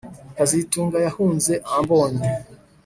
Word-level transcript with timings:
kazitunga 0.37 0.97
yahunze 1.05 1.53
ambonye 1.77 2.27